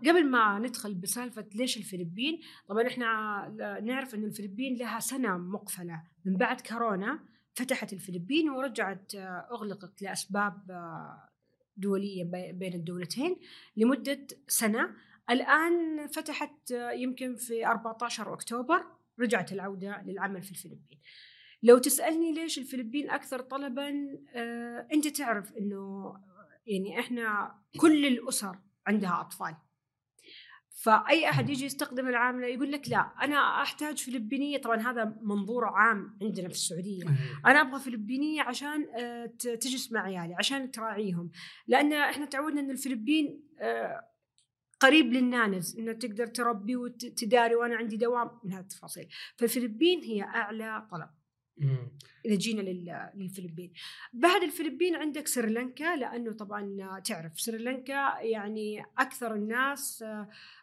قبل 0.07 0.31
ما 0.31 0.59
ندخل 0.59 0.95
بسالفة 0.95 1.47
ليش 1.55 1.77
الفلبين 1.77 2.41
طبعا 2.69 2.87
إحنا 2.87 3.81
نعرف 3.85 4.15
ان 4.15 4.25
الفلبين 4.25 4.77
لها 4.77 5.01
سنة 5.01 5.37
مقفلة. 5.37 6.03
من 6.25 6.37
بعد 6.37 6.61
كورونا 6.61 7.19
فتحت 7.55 7.93
الفلبين 7.93 8.51
ورجعت 8.51 9.13
أغلقت 9.51 10.03
لأسباب 10.03 10.63
دولية 11.77 12.25
بين 12.53 12.75
الدولتين 12.75 13.37
لمدة 13.77 14.27
سنة. 14.49 14.91
الآن 15.31 16.07
فتحت 16.07 16.71
يمكن 16.95 17.37
في 17.37 17.67
14 17.67 18.35
أكتوبر 18.35 18.87
رجعت 19.21 19.53
العودة 19.53 20.03
للعمل 20.07 20.43
في 20.43 20.51
الفلبين. 20.51 21.01
لو 21.63 21.79
تسألني 21.79 22.33
ليش 22.33 22.59
الفلبين 22.59 23.11
أكثر 23.11 23.41
طلبا 23.41 24.19
آه، 24.35 24.89
أنت 24.93 25.09
تعرف 25.09 25.53
إنه 25.53 26.15
يعني 26.67 27.01
إحنا 27.01 27.55
كل 27.79 28.07
الأسر 28.07 28.59
عندها 28.87 29.21
أطفال. 29.21 29.57
فأي 30.83 31.31
أحد 31.31 31.51
يجي 31.51 31.65
يستخدم 31.65 32.09
العاملة 32.09 32.47
يقول 32.47 32.73
لك 32.73 32.89
لا 32.89 33.13
أنا 33.23 33.63
أحتاج 33.63 33.99
فلبينية. 33.99 34.59
طبعا 34.59 34.77
هذا 34.77 35.17
منظور 35.23 35.65
عام 35.65 36.19
عندنا 36.23 36.49
في 36.49 36.55
السعودية. 36.55 37.05
أنا 37.47 37.61
أبغى 37.61 37.81
فلبينية 37.81 38.43
عشان 38.43 38.87
آه، 38.99 39.27
تجلس 39.39 39.93
مع 39.93 40.01
عيالي 40.03 40.35
عشان 40.35 40.71
تراعيهم. 40.71 41.31
لأن 41.67 41.93
إحنا 41.93 42.25
تعودنا 42.27 42.61
إن 42.61 42.71
الفلبين 42.71 43.43
آه، 43.59 44.16
قريب 44.81 45.13
للنانز 45.13 45.79
إنه 45.79 45.93
تقدر 45.93 46.27
تربي 46.27 46.77
وتداري 46.77 47.55
وأنا 47.55 47.77
عندي 47.77 47.97
دوام. 47.97 48.31
من 48.45 48.53
هذه 48.53 48.61
التفاصيل. 48.61 49.09
فالفلبين 49.37 50.03
هي 50.03 50.23
أعلى 50.23 50.89
طلب. 50.91 51.09
إذا 52.27 52.35
جينا 52.35 52.63
للفلبين. 53.15 53.73
بعد 54.13 54.43
الفلبين 54.43 54.97
عندك 54.97 55.27
سريلانكا 55.27 55.97
لأنه 55.97 56.33
طبعا 56.33 57.01
تعرف 57.05 57.41
سريلانكا 57.41 58.21
يعني 58.21 58.85
أكثر 58.99 59.35
الناس 59.35 60.05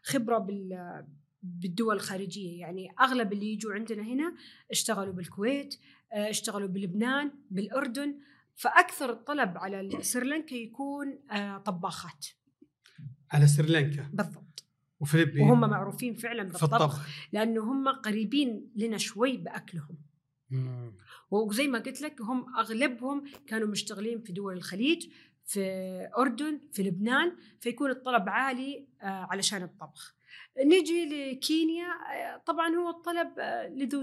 خبرة 0.03 0.37
بال 0.37 1.03
بالدول 1.43 1.95
الخارجية. 1.95 2.59
يعني 2.59 2.95
أغلب 3.01 3.33
اللي 3.33 3.53
يجوا 3.53 3.73
عندنا 3.73 4.03
هنا 4.03 4.35
اشتغلوا 4.71 5.13
بالكويت 5.13 5.75
اشتغلوا 6.11 6.67
بلبنان 6.67 7.31
بالأردن. 7.51 8.19
فأكثر 8.55 9.09
الطلب 9.09 9.57
على 9.57 10.01
سريلانكا 10.01 10.55
يكون 10.55 11.19
طباخات. 11.65 12.25
على 13.33 13.47
سريلانكا. 13.47 14.09
بالضبط. 14.13 14.65
وفلبين. 14.99 15.49
وهم 15.49 15.59
معروفين 15.59 16.15
فعلا 16.15 16.43
بالطبخ 16.43 17.07
لأنه 17.33 17.63
هم 17.63 17.87
قريبين 17.89 18.71
لنا 18.75 18.97
شوي 18.97 19.37
بأكلهم. 19.37 19.97
وزي 21.31 21.67
ما 21.67 21.79
قلت 21.79 22.01
لك 22.01 22.21
هم 22.21 22.55
أغلبهم 22.57 23.23
كانوا 23.47 23.67
مشتغلين 23.67 24.21
في 24.21 24.33
دول 24.33 24.57
الخليج 24.57 25.07
في 25.45 25.61
أردن 26.17 26.59
في 26.71 26.83
لبنان 26.83 27.35
فيكون 27.59 27.89
الطلب 27.89 28.29
عالي 28.29 28.87
آه، 29.01 29.27
علشان 29.31 29.63
الطبخ. 29.63 30.15
نيجي 30.65 31.05
لكينيا 31.05 31.85
آه، 31.85 32.37
طبعا 32.45 32.69
هو 32.69 32.89
الطلب 32.89 33.39
آه، 33.39 33.67
لذو 33.67 34.01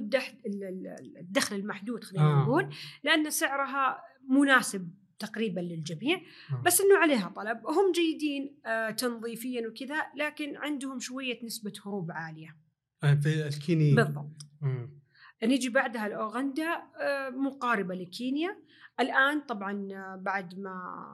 الدخل 1.19 1.57
المحدود 1.57 2.05
خلينا 2.05 2.25
آه. 2.25 2.43
نقول 2.43 2.75
لأن 3.05 3.31
سعرها 3.31 4.03
مناسب 4.29 4.91
تقريبا 5.21 5.61
للجميع 5.61 6.17
آه. 6.53 6.63
بس 6.67 6.81
إنه 6.81 6.97
عليها 6.97 7.29
طلب. 7.37 7.67
هم 7.67 7.93
جيدين 7.93 8.57
تنظيفيا 8.97 9.69
وكذا 9.69 10.07
لكن 10.17 10.57
عندهم 10.57 11.01
شوية 11.01 11.45
نسبة 11.45 11.73
هروب 11.87 12.11
عالية. 12.11 12.57
في 13.01 13.49
الكيني. 13.49 13.95
بالضبط. 13.95 14.47
نيجي 15.43 15.69
بعدها 15.69 16.09
لاوغندا 16.09 16.83
آه، 17.01 17.31
مقاربة 17.31 17.95
لكينيا. 17.95 18.57
الآن 19.01 19.41
طبعا 19.41 19.89
آه، 19.93 20.17
بعد 20.17 20.59
ما 20.59 21.07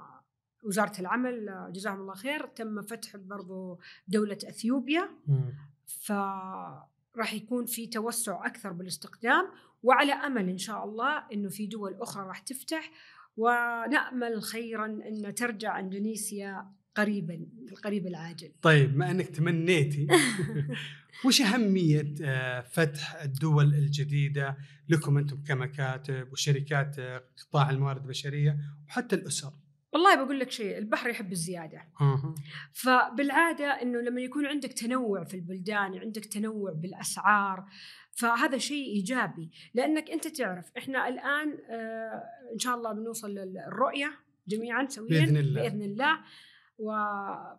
وزارة 0.65 1.01
العمل 1.01 1.49
آه، 1.49 1.71
جزاهم 1.73 2.01
الله 2.01 2.15
خير 2.15 2.47
تم 2.47 2.83
فتح 2.83 3.17
برضو 3.17 3.81
دولة 4.09 4.39
إثيوبيا. 4.49 5.09
فراح 5.87 7.35
يكون 7.35 7.67
في 7.67 7.87
توسع 7.87 8.47
أكثر 8.47 8.73
بالاستخدام 8.73 9.51
وعلى 9.83 10.13
أمل 10.13 10.49
إن 10.49 10.59
شاء 10.59 10.85
الله 10.85 11.25
إنه 11.33 11.49
في 11.49 11.67
دول 11.67 11.95
أخرى 12.01 12.27
راح 12.27 12.39
تفتح. 12.39 12.91
ونأمل 13.37 14.43
خيرا 14.43 14.87
أن 14.87 15.35
ترجع 15.35 15.81
إندونيسيا 15.81 16.73
قريبا 16.95 17.47
في 17.67 17.73
القريب 17.73 18.07
العاجل. 18.07 18.53
طيب 18.63 18.97
ما 18.97 19.11
أنك 19.11 19.27
تمنيتي 19.27 20.07
وش 21.25 21.41
أهمية 21.41 22.15
آه، 22.23 22.61
فتح 22.61 23.23
الدول 23.23 23.75
الجديدة 23.75 24.57
لكم 24.89 25.19
أنتم 25.19 25.43
كمكاتب 25.43 26.33
وشركات 26.33 26.99
آه، 26.99 27.23
قطاع 27.37 27.71
الموارد 27.71 28.03
البشرية 28.03 28.59
وحتى 28.89 29.17
الأسر؟ 29.17 29.53
والله 29.97 30.15
بقول 30.15 30.41
لك 30.41 30.51
شيء 30.51 30.79
البحر 30.79 31.11
يحب 31.11 31.33
الزيادة. 31.33 31.83
فبالعادة 32.73 33.67
أنه 33.83 33.99
لما 34.01 34.21
يكون 34.21 34.47
عندك 34.47 34.73
تنوع 34.73 35.25
في 35.25 35.35
البلدان 35.35 35.99
عندك 35.99 36.25
تنوع 36.25 36.73
بالأسعار 36.73 37.65
فهذا 38.11 38.59
شيء 38.59 38.87
إيجابي. 38.87 39.51
لأنك 39.75 40.11
أنت 40.11 40.29
تعرف 40.29 40.73
إحنا 40.79 41.09
الآن 41.09 41.59
آه 41.71 42.23
إن 42.55 42.59
شاء 42.59 42.75
الله 42.77 42.93
بنوصل 42.93 43.31
للرؤية 43.35 44.13
جميعا 44.49 44.87
سويا. 44.89 45.09
بإذن 45.09 45.37
الله, 45.37 45.63
بإذن 45.63 45.83
الله. 45.83 46.19
و... 46.79 46.93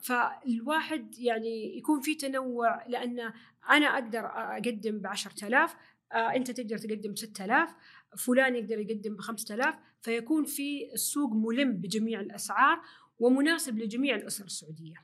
فالواحد 0.01 1.19
يعني 1.19 1.77
يكون 1.77 2.01
في 2.01 2.15
تنوع 2.15 2.85
لأن 2.87 3.33
أنا 3.69 3.85
أقدر 3.85 4.25
أقدم 4.25 4.99
ب 4.99 5.07
10000 5.07 5.75
آه 6.11 6.35
أنت 6.35 6.51
تقدر 6.51 6.77
تقدم 6.77 7.11
ب 7.11 7.17
6000 7.17 7.75
فلان 8.17 8.55
يقدر 8.55 8.79
يقدم 8.79 9.15
ب 9.15 9.21
5000 9.21 9.75
فيكون 10.01 10.45
في 10.45 10.93
السوق 10.93 11.33
ملم 11.33 11.73
بجميع 11.73 12.19
الأسعار 12.19 12.81
ومناسب 13.19 13.77
لجميع 13.77 14.15
الأسر 14.15 14.45
السعودية. 14.45 14.95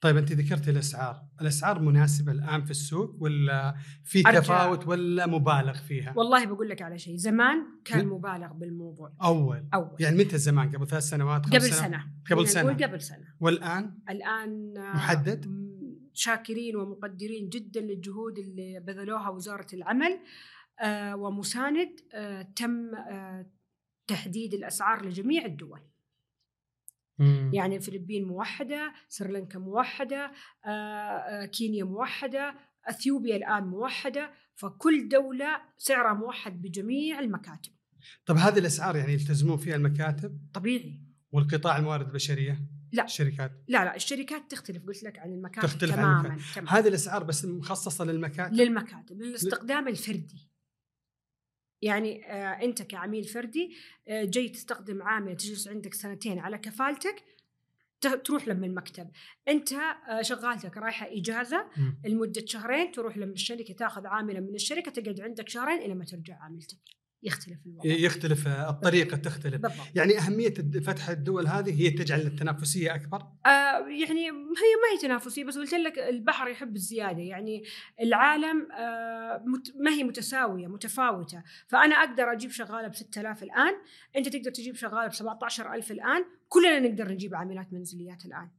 طيب 0.00 0.16
أنت 0.16 0.32
ذكرت 0.32 0.68
الأسعار، 0.68 1.22
الأسعار 1.40 1.80
مناسبة 1.80 2.32
الآن 2.32 2.64
في 2.64 2.70
السوق 2.70 3.16
ولا 3.20 3.74
في 4.04 4.22
تفاوت 4.22 4.86
ولا 4.88 5.26
مبالغ 5.26 5.74
فيها؟ 5.74 6.14
والله 6.16 6.46
بقول 6.46 6.68
لك 6.68 6.82
على 6.82 6.98
شيء، 6.98 7.16
زمان 7.16 7.66
كان 7.84 8.06
مبالغ 8.06 8.52
بالموضوع. 8.52 9.12
أول. 9.22 9.68
أول. 9.74 9.96
يعني 10.00 10.16
متى 10.16 10.38
زمان؟ 10.38 10.76
قبل 10.76 10.86
ثلاث 10.86 11.02
سنوات 11.02 11.46
خمس 11.46 11.54
قبل 11.54 11.72
سنة. 11.72 12.12
قبل 12.30 12.48
سنة. 12.48 12.72
قبل 12.72 13.00
سنة. 13.00 13.24
والآن؟ 13.40 13.98
الآن 14.10 14.74
محدد؟ 14.76 15.68
شاكرين 16.12 16.76
ومقدرين 16.76 17.48
جدا 17.48 17.80
للجهود 17.80 18.38
اللي 18.38 18.80
بذلوها 18.80 19.28
وزارة 19.28 19.66
العمل. 19.72 20.18
ومساند 21.14 22.00
آه 22.14 22.42
تم 22.42 22.94
آه 22.94 23.46
تحديد 24.06 24.54
الأسعار 24.54 25.06
لجميع 25.06 25.44
الدول. 25.44 25.80
مم. 27.18 27.50
يعني 27.54 27.76
الفلبين 27.76 28.24
موحدة، 28.24 28.92
سريلانكا 29.08 29.58
موحدة، 29.58 30.32
آه، 30.64 30.68
آه، 30.68 31.44
كينيا 31.46 31.84
موحدة، 31.84 32.54
إثيوبيا 32.90 33.36
الآن 33.36 33.62
موحدة، 33.62 34.30
فكل 34.54 35.08
دولة 35.08 35.62
سعرها 35.78 36.14
موحد 36.14 36.62
بجميع 36.62 37.20
المكاتب. 37.20 37.72
طب 38.26 38.36
هذه 38.36 38.58
الأسعار 38.58 38.96
يعني 38.96 39.12
يلتزمون 39.12 39.56
فيها 39.56 39.76
المكاتب؟ 39.76 40.38
طبيعي. 40.54 41.00
والقطاع 41.32 41.78
الموارد 41.78 42.06
البشرية؟ 42.06 42.60
لا 42.92 43.04
الشركات 43.04 43.52
لا 43.68 43.84
لا 43.84 43.96
الشركات 43.96 44.50
تختلف 44.50 44.86
قلت 44.86 45.02
لك 45.02 45.18
عن 45.18 45.32
المكاتب 45.32 45.68
تختلف 45.68 45.94
تماما 45.94 46.08
عن 46.08 46.26
المكاتب. 46.26 46.54
تماما 46.54 46.78
هذه 46.78 46.88
الأسعار 46.88 47.24
بس 47.24 47.44
مخصصة 47.44 48.04
للمكاتب؟ 48.04 48.54
للمكاتب 48.54 49.22
للاستخدام 49.22 49.88
الفردي. 49.88 50.48
يعني 51.82 52.32
آه 52.32 52.64
أنت 52.64 52.82
كعميل 52.82 53.24
فردي 53.24 53.76
آه 54.08 54.24
جاي 54.24 54.48
تستخدم 54.48 55.02
عامل 55.02 55.36
تجلس 55.36 55.68
عندك 55.68 55.94
سنتين 55.94 56.38
على 56.38 56.58
كفالتك 56.58 57.24
تروح 58.24 58.48
لما 58.48 58.66
المكتب 58.66 59.10
أنت 59.48 59.72
آه 59.72 60.22
شغالتك 60.22 60.76
رايحة 60.76 61.06
إجازة. 61.10 61.70
لمدة 62.04 62.42
شهرين 62.46 62.92
تروح 62.92 63.16
لما 63.16 63.32
الشركة 63.32 63.74
تاخذ 63.74 64.06
عامله 64.06 64.40
من 64.40 64.54
الشركة 64.54 64.90
تقعد 64.90 65.20
عندك 65.20 65.48
شهرين 65.48 65.78
إلى 65.78 65.94
ما 65.94 66.04
ترجع 66.04 66.38
عاملتك 66.42 66.97
يختلف 67.22 67.66
الوضع. 67.66 67.84
يختلف 67.84 68.48
الطريقة 68.48 69.16
تختلف. 69.16 69.60
بالضبط. 69.60 69.86
يعني 69.94 70.18
أهمية 70.18 70.54
فتح 70.86 71.08
الدول 71.08 71.46
هذه 71.46 71.82
هي 71.82 71.90
تجعل 71.90 72.20
التنافسية 72.20 72.94
أكبر؟ 72.94 73.18
آه 73.46 73.78
يعني 73.88 74.26
هي 74.26 74.30
ما 74.30 74.88
هي 74.94 74.98
تنافسية 75.02 75.44
بس 75.44 75.58
قلت 75.58 75.74
لك 75.74 75.98
البحر 75.98 76.48
يحب 76.48 76.76
الزيادة. 76.76 77.20
يعني 77.20 77.62
العالم 78.00 78.72
آه 78.72 79.44
ما 79.80 79.90
هي 79.90 80.04
متساوية 80.04 80.66
متفاوتة. 80.66 81.42
فأنا 81.68 81.94
أقدر 81.94 82.32
أجيب 82.32 82.50
شغالة 82.50 82.88
ب 82.88 82.94
6000 82.94 83.42
الآن 83.42 83.74
أنت 84.16 84.28
تقدر 84.28 84.50
تجيب 84.50 84.74
شغالة 84.74 85.06
ب 85.06 85.12
17000 85.12 85.90
الآن 85.90 86.24
كلنا 86.48 86.80
نقدر 86.80 87.12
نجيب 87.12 87.34
عاملات 87.34 87.72
منزليات 87.72 88.24
الآن. 88.26 88.50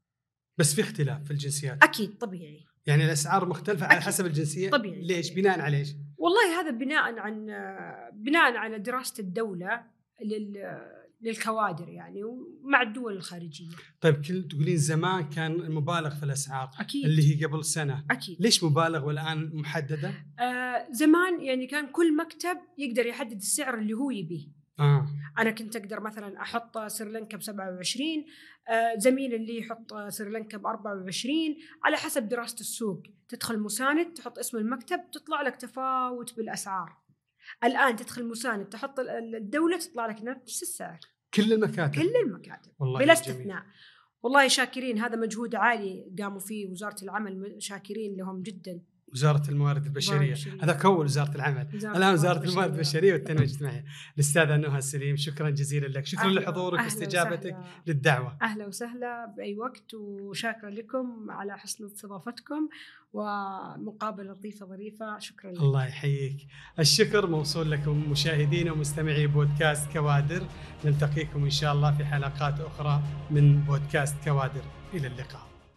بس 0.59 0.75
في 0.75 0.81
اختلاف 0.81 1.23
في 1.23 1.31
الجنسيات. 1.31 1.83
أكيد 1.83 2.17
طبيعي. 2.17 2.65
يعني 2.85 3.05
الأسعار 3.05 3.49
مختلفة 3.49 3.85
على 3.85 4.01
حسب 4.01 4.25
الجنسية. 4.25 4.69
طبيعي. 4.69 5.01
ليش؟ 5.01 5.31
بناء 5.31 5.61
على 5.61 5.77
إيش؟ 5.77 5.89
والله 6.17 6.59
هذا 6.59 6.71
بناء 6.71 7.19
عن 7.19 7.45
بناء 8.13 8.55
على 8.55 8.79
دراسة 8.79 9.21
الدولة 9.21 9.83
للكوادر 11.21 11.89
يعني 11.89 12.23
ومع 12.23 12.81
الدول 12.81 13.13
الخارجية. 13.13 13.69
طيب 14.01 14.21
كل 14.25 14.47
تقولين 14.47 14.77
زمان 14.77 15.29
كان 15.29 15.71
مبالغ 15.71 16.15
في 16.15 16.23
الأسعار 16.23 16.69
أكيد. 16.79 17.05
اللي 17.05 17.35
هي 17.35 17.45
قبل 17.45 17.65
سنة. 17.65 18.05
أكيد. 18.11 18.37
ليش 18.39 18.63
مبالغ 18.63 19.05
والآن 19.05 19.51
محددة؟ 19.53 20.13
آه 20.39 20.87
زمان 20.91 21.41
يعني 21.41 21.67
كان 21.67 21.87
كل 21.87 22.15
مكتب 22.15 22.57
يقدر 22.77 23.05
يحدد 23.05 23.37
السعر 23.37 23.79
اللي 23.79 23.93
هو 23.93 24.11
يبيه. 24.11 24.58
آه. 24.79 25.07
أنا 25.39 25.51
كنت 25.51 25.75
أقدر 25.75 25.99
مثلا 25.99 26.41
أحط 26.41 26.77
سريلانكا 26.77 27.37
ب 27.37 27.41
27 27.41 28.07
آه 28.69 28.95
زميل 28.97 29.33
اللي 29.33 29.57
يحط 29.57 29.93
سريلانكا 30.07 30.57
ب 30.57 30.65
24 30.65 31.33
على 31.83 31.97
حسب 31.97 32.29
دراسة 32.29 32.59
السوق. 32.59 33.03
تدخل 33.27 33.59
مساند 33.59 34.13
تحط 34.13 34.39
اسم 34.39 34.57
المكتب 34.57 34.99
تطلع 35.11 35.41
لك 35.41 35.55
تفاوت 35.55 36.37
بالأسعار. 36.37 36.97
الآن 37.63 37.95
تدخل 37.95 38.25
مساند 38.25 38.65
تحط 38.65 38.99
الدولة 38.99 39.77
تطلع 39.77 40.05
لك 40.05 40.23
نفس 40.23 40.61
السعر. 40.61 40.99
كل 41.33 41.53
المكاتب. 41.53 41.95
كل 41.95 42.15
المكاتب. 42.25 42.71
والله 42.79 42.99
بلا. 42.99 43.13
استثناء. 43.13 43.63
والله 44.23 44.47
شاكرين 44.47 44.99
هذا 44.99 45.15
مجهود 45.15 45.55
عالي 45.55 46.15
قاموا 46.19 46.39
فيه 46.39 46.71
وزارة 46.71 47.03
العمل 47.03 47.55
شاكرين 47.59 48.17
لهم 48.17 48.41
جدا. 48.41 48.81
وزارة 49.13 49.49
الموارد 49.49 49.85
البشرية. 49.85 50.27
البشرية. 50.27 50.63
هذاك 50.63 50.85
أول 50.85 51.05
وزارة 51.05 51.35
العمل. 51.35 51.67
وزارة 51.73 51.97
الآن 51.97 52.13
وزارة 52.13 52.43
الموارد 52.43 52.73
البشرية. 52.73 52.75
البشرية 52.75 53.13
والتنمية 53.13 53.39
الاجتماعية. 53.39 53.85
الأستاذة 54.15 54.55
نهى 54.57 54.81
سليم 54.81 55.15
شكرا 55.17 55.49
جزيلا 55.49 55.87
لك. 55.87 56.05
شكرا 56.05 56.23
أهلا- 56.23 56.27
لحضورك 56.27 56.79
واستجابتك. 56.79 57.57
للدعوة. 57.87 58.37
أهلا 58.41 58.67
وسهلا 58.67 59.33
بأي 59.37 59.55
وقت 59.55 59.93
وشاكره 59.93 60.69
لكم 60.69 61.27
على 61.29 61.57
حسن 61.57 61.85
استضافتكم 61.85 62.69
ومقابله 63.13 64.31
لطيفة 64.31 64.65
ظريفة. 64.65 65.19
شكرا 65.19 65.51
لكم 65.51 65.63
الله 65.63 65.85
يحييك. 65.85 66.47
الشكر 66.79 67.27
موصول 67.27 67.71
لكم 67.71 68.11
مشاهدين 68.11 68.69
ومستمعي 68.69 69.27
بودكاست 69.27 69.91
كوادر. 69.93 70.41
نلتقيكم 70.85 71.43
إن 71.43 71.49
شاء 71.49 71.73
الله 71.73 71.97
في 71.97 72.05
حلقات 72.05 72.59
أخرى 72.59 73.03
من 73.31 73.59
بودكاست 73.61 74.15
كوادر. 74.25 74.63
إلى 74.93 75.07
اللقاء. 75.07 75.48